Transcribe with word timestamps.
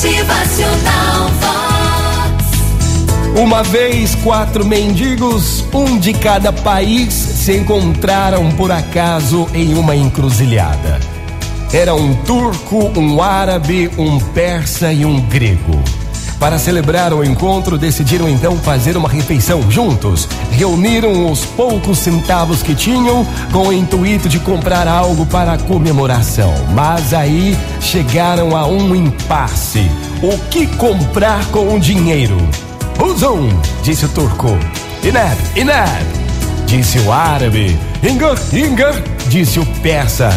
Motivacional 0.00 1.28
Vox. 1.40 3.38
Uma 3.38 3.62
vez, 3.62 4.14
quatro 4.14 4.64
mendigos, 4.64 5.62
um 5.74 5.98
de 5.98 6.14
cada 6.14 6.50
país, 6.50 7.12
se 7.12 7.58
encontraram 7.58 8.50
por 8.52 8.72
acaso 8.72 9.46
em 9.52 9.74
uma 9.74 9.94
encruzilhada. 9.94 10.98
Era 11.70 11.94
um 11.94 12.14
turco, 12.24 12.90
um 12.98 13.22
árabe, 13.22 13.90
um 13.98 14.18
persa 14.18 14.90
e 14.90 15.04
um 15.04 15.20
grego. 15.20 15.78
Para 16.40 16.58
celebrar 16.58 17.12
o 17.12 17.22
encontro, 17.22 17.76
decidiram 17.76 18.26
então 18.26 18.56
fazer 18.56 18.96
uma 18.96 19.10
refeição 19.10 19.70
juntos. 19.70 20.26
Reuniram 20.50 21.30
os 21.30 21.44
poucos 21.44 21.98
centavos 21.98 22.62
que 22.62 22.74
tinham 22.74 23.26
com 23.52 23.68
o 23.68 23.72
intuito 23.72 24.26
de 24.26 24.40
comprar 24.40 24.88
algo 24.88 25.26
para 25.26 25.52
a 25.52 25.58
comemoração. 25.58 26.54
Mas 26.74 27.12
aí 27.12 27.54
chegaram 27.78 28.56
a 28.56 28.66
um 28.66 28.96
impasse. 28.96 29.90
O 30.22 30.38
que 30.48 30.66
comprar 30.78 31.44
com 31.50 31.74
o 31.74 31.78
dinheiro? 31.78 32.38
Uzum, 32.98 33.50
disse 33.82 34.06
o 34.06 34.08
turco. 34.08 34.58
Ineb, 35.02 35.38
Ineb, 35.54 36.06
disse 36.64 36.98
o 37.00 37.12
árabe. 37.12 37.78
Ingar, 38.02 38.36
Ingar, 38.54 38.94
disse 39.28 39.60
o 39.60 39.66
persa. 39.82 40.30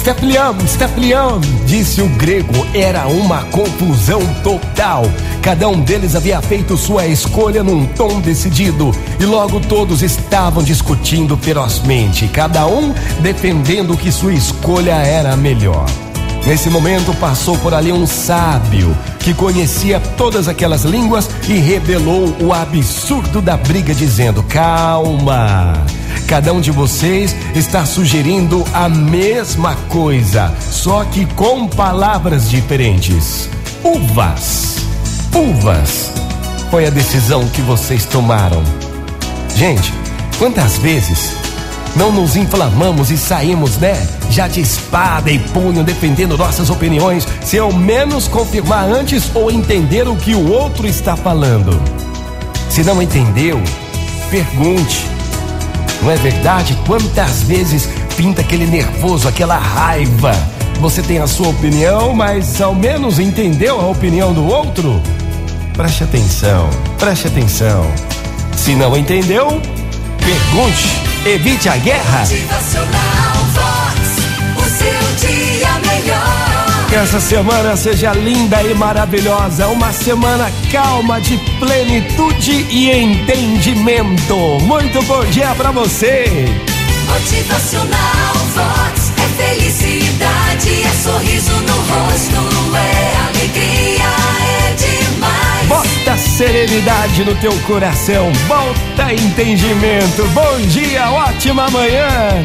Stepliam, 0.00 0.56
Stepliam, 0.66 1.40
disse 1.66 2.00
o 2.00 2.08
grego. 2.08 2.66
Era 2.72 3.06
uma 3.06 3.44
confusão 3.44 4.22
total. 4.42 5.02
Cada 5.42 5.68
um 5.68 5.80
deles 5.80 6.14
havia 6.14 6.40
feito 6.42 6.76
sua 6.76 7.06
escolha 7.06 7.62
num 7.64 7.86
tom 7.86 8.20
decidido 8.20 8.92
e 9.18 9.24
logo 9.24 9.58
todos 9.58 10.02
estavam 10.02 10.62
discutindo 10.62 11.36
ferozmente, 11.36 12.28
cada 12.28 12.66
um 12.66 12.92
defendendo 13.20 13.96
que 13.96 14.12
sua 14.12 14.34
escolha 14.34 14.92
era 14.96 15.32
a 15.32 15.36
melhor. 15.36 15.86
Nesse 16.46 16.70
momento 16.70 17.14
passou 17.14 17.56
por 17.58 17.74
ali 17.74 17.92
um 17.92 18.06
sábio 18.06 18.96
que 19.18 19.34
conhecia 19.34 20.00
todas 20.16 20.48
aquelas 20.48 20.84
línguas 20.84 21.28
e 21.48 21.54
revelou 21.54 22.34
o 22.40 22.52
absurdo 22.52 23.42
da 23.42 23.56
briga, 23.56 23.94
dizendo: 23.94 24.42
Calma, 24.42 25.84
cada 26.26 26.52
um 26.52 26.60
de 26.60 26.70
vocês 26.70 27.36
está 27.54 27.84
sugerindo 27.84 28.64
a 28.72 28.88
mesma 28.88 29.74
coisa, 29.88 30.52
só 30.70 31.04
que 31.04 31.26
com 31.34 31.66
palavras 31.66 32.48
diferentes. 32.48 33.48
Uvas, 33.84 34.79
uvas, 35.34 36.12
foi 36.70 36.86
a 36.86 36.90
decisão 36.90 37.46
que 37.48 37.60
vocês 37.62 38.04
tomaram. 38.04 38.62
Gente, 39.56 39.92
quantas 40.38 40.78
vezes 40.78 41.32
não 41.96 42.12
nos 42.12 42.36
inflamamos 42.36 43.10
e 43.10 43.18
saímos, 43.18 43.76
né? 43.78 44.06
Já 44.30 44.46
de 44.46 44.60
espada 44.60 45.30
e 45.30 45.38
punho 45.38 45.82
defendendo 45.82 46.38
nossas 46.38 46.70
opiniões, 46.70 47.26
se 47.42 47.58
ao 47.58 47.72
menos 47.72 48.28
confirmar 48.28 48.88
antes 48.88 49.30
ou 49.34 49.50
entender 49.50 50.06
o 50.06 50.16
que 50.16 50.34
o 50.34 50.50
outro 50.50 50.86
está 50.86 51.16
falando. 51.16 51.80
Se 52.68 52.84
não 52.84 53.02
entendeu, 53.02 53.60
pergunte. 54.30 55.06
Não 56.02 56.10
é 56.10 56.16
verdade? 56.16 56.78
Quantas 56.86 57.42
vezes 57.42 57.88
pinta 58.16 58.40
aquele 58.40 58.66
nervoso, 58.66 59.28
aquela 59.28 59.58
raiva? 59.58 60.32
Você 60.80 61.02
tem 61.02 61.18
a 61.18 61.26
sua 61.26 61.48
opinião, 61.48 62.14
mas 62.14 62.60
ao 62.62 62.74
menos 62.74 63.18
entendeu 63.18 63.78
a 63.78 63.88
opinião 63.88 64.32
do 64.32 64.46
outro? 64.46 65.02
Preste 65.80 66.04
atenção, 66.04 66.68
preste 66.98 67.26
atenção. 67.28 67.90
Se 68.54 68.74
não 68.74 68.94
entendeu, 68.94 69.62
pergunte. 70.18 70.88
Evite 71.24 71.70
a 71.70 71.76
guerra. 71.78 72.18
Motivacional 72.18 73.36
Vox. 73.54 74.58
O 74.58 74.68
seu 74.68 75.26
dia 75.26 75.70
melhor. 75.78 76.86
Que 76.86 76.96
essa 76.96 77.18
semana 77.18 77.74
seja 77.78 78.12
linda 78.12 78.62
e 78.62 78.74
maravilhosa. 78.74 79.68
Uma 79.68 79.90
semana 79.90 80.52
calma, 80.70 81.18
de 81.18 81.38
plenitude 81.58 82.66
e 82.68 82.90
entendimento. 82.90 84.36
Muito 84.60 85.00
bom 85.04 85.24
dia 85.30 85.54
pra 85.54 85.70
você. 85.70 86.26
Motivacional 87.08 88.34
Vox. 88.54 89.12
É 89.16 89.42
felicidade, 89.42 90.82
é 90.82 90.99
serenidade 96.50 97.24
no 97.24 97.36
teu 97.36 97.52
coração. 97.60 98.32
Bota 98.48 99.12
entendimento. 99.14 100.26
Bom 100.34 100.58
dia, 100.66 101.08
ótima 101.08 101.70
manhã. 101.70 102.44